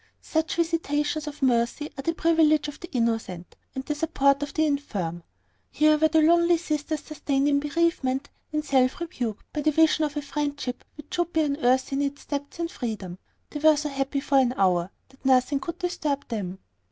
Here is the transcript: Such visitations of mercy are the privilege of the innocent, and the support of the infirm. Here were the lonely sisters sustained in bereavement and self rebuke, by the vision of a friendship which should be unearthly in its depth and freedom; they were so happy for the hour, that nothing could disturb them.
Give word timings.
Such 0.23 0.55
visitations 0.55 1.27
of 1.27 1.43
mercy 1.43 1.91
are 1.95 2.01
the 2.01 2.15
privilege 2.15 2.67
of 2.67 2.79
the 2.79 2.91
innocent, 2.91 3.55
and 3.75 3.85
the 3.85 3.93
support 3.93 4.41
of 4.41 4.51
the 4.55 4.65
infirm. 4.65 5.21
Here 5.69 5.95
were 5.95 6.07
the 6.07 6.23
lonely 6.23 6.57
sisters 6.57 7.01
sustained 7.03 7.47
in 7.47 7.59
bereavement 7.59 8.31
and 8.51 8.65
self 8.65 8.99
rebuke, 8.99 9.45
by 9.53 9.61
the 9.61 9.69
vision 9.69 10.03
of 10.03 10.17
a 10.17 10.23
friendship 10.23 10.83
which 10.97 11.13
should 11.13 11.31
be 11.33 11.41
unearthly 11.41 11.97
in 11.97 12.01
its 12.01 12.25
depth 12.25 12.57
and 12.59 12.71
freedom; 12.71 13.19
they 13.51 13.59
were 13.59 13.77
so 13.77 13.89
happy 13.89 14.21
for 14.21 14.43
the 14.43 14.59
hour, 14.59 14.89
that 15.09 15.23
nothing 15.23 15.59
could 15.59 15.77
disturb 15.77 16.27
them. 16.29 16.57